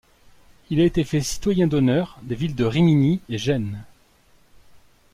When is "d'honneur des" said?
1.67-2.33